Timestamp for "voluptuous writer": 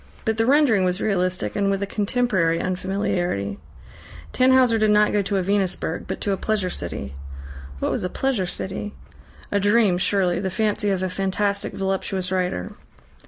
11.73-12.71